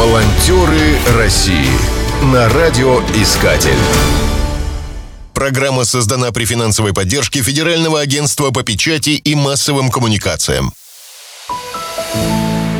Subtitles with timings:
[0.00, 1.68] Волонтеры России
[2.32, 3.76] на радиоискатель.
[5.34, 10.72] Программа создана при финансовой поддержке Федерального агентства по печати и массовым коммуникациям.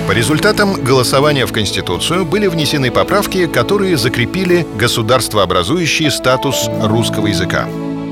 [0.09, 7.67] По результатам голосования в Конституцию были внесены поправки, которые закрепили государствообразующий статус русского языка.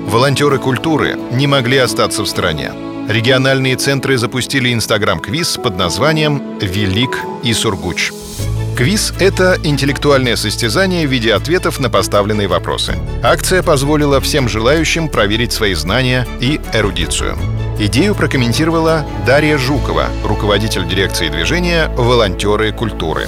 [0.06, 2.72] Волонтеры культуры не могли остаться в стороне.
[3.08, 8.12] Региональные центры запустили инстаграм-квиз под названием «Велик и Сургуч».
[8.78, 12.94] Квиз— это интеллектуальное состязание в виде ответов на поставленные вопросы.
[13.24, 17.36] Акция позволила всем желающим проверить свои знания и эрудицию.
[17.80, 23.26] Идею прокомментировала Дарья Жукова, руководитель дирекции движения «Волонтеры культуры».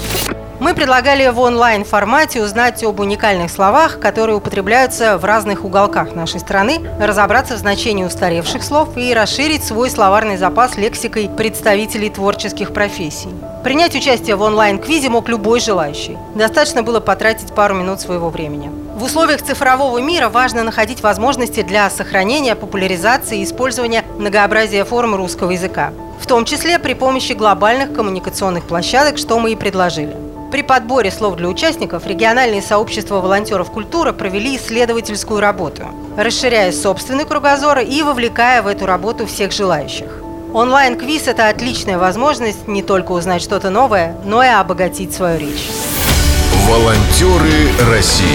[0.61, 6.81] Мы предлагали в онлайн-формате узнать об уникальных словах, которые употребляются в разных уголках нашей страны,
[7.01, 13.31] разобраться в значении устаревших слов и расширить свой словарный запас лексикой представителей творческих профессий.
[13.65, 16.19] Принять участие в онлайн-квизе мог любой желающий.
[16.35, 18.71] Достаточно было потратить пару минут своего времени.
[18.97, 25.53] В условиях цифрового мира важно находить возможности для сохранения, популяризации и использования многообразия форм русского
[25.53, 30.30] языка, в том числе при помощи глобальных коммуникационных площадок, что мы и предложили.
[30.51, 35.85] При подборе слов для участников региональные сообщества волонтеров культуры провели исследовательскую работу,
[36.17, 40.23] расширяя собственный кругозор и вовлекая в эту работу всех желающих.
[40.53, 45.71] Онлайн-квиз– это отличная возможность не только узнать что-то новое, но и обогатить свою речь.
[46.67, 48.27] Волонтеры России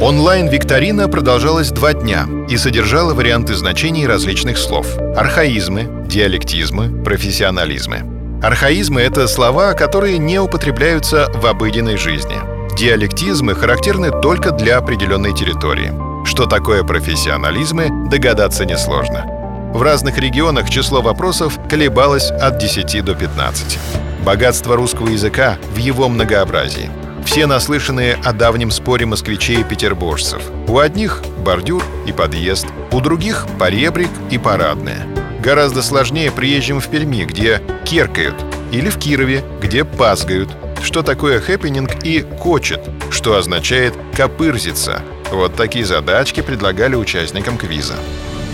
[0.00, 8.10] Онлайн-викторина продолжалась два дня и содержала варианты значений различных слов– архаизмы, диалектизмы, профессионализмы–
[8.46, 12.36] Архаизмы— это слова, которые не употребляются в обыденной жизни.
[12.76, 15.92] Диалектизмы характерны только для определенной территории.
[16.24, 19.26] Что такое профессионализмы, догадаться несложно.
[19.74, 23.80] В разных регионах число вопросов колебалось от 10 до 15.
[24.24, 26.88] Богатство русского языка в его многообразии.
[27.24, 30.40] Все наслышанные о давнем споре москвичей и петербуржцев.
[30.68, 35.04] У одних— бордюр и подъезд, у других— поребрик и парадная—
[35.46, 38.34] Гораздо сложнее приезжим в Перми, где керкают,
[38.72, 40.48] или в Кирове, где пазгают.
[40.82, 42.80] Что такое хэппининг и кочет,
[43.10, 45.02] что означает копырзиться.
[45.30, 47.94] Вот такие задачки предлагали участникам квиза.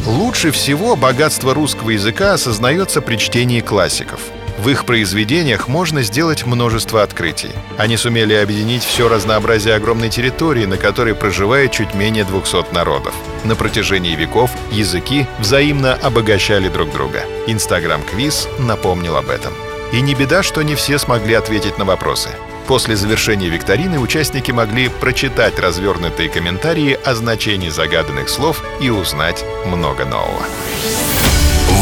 [0.04, 4.20] Лучше всего богатство русского языка осознается при чтении классиков–
[4.58, 7.50] в их произведениях можно сделать множество открытий.
[7.78, 13.14] Они сумели объединить все разнообразие огромной территории, на которой проживает чуть менее 200 народов.
[13.44, 17.24] На протяжении веков языки взаимно обогащали друг друга.
[17.46, 19.52] Инстаграм-квиз напомнил об этом.
[19.92, 22.30] И не беда, что не все смогли ответить на вопросы.
[22.66, 30.04] После завершения викторины участники могли прочитать развернутые комментарии о значении загаданных слов и узнать много
[30.04, 30.44] нового.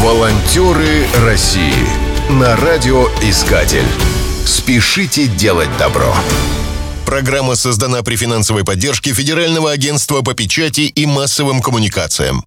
[0.01, 3.85] Волонтеры России на радиоискатель.
[4.45, 6.15] Спешите делать добро.
[7.05, 12.45] Программа создана при финансовой поддержке Федерального агентства по печати и массовым коммуникациям.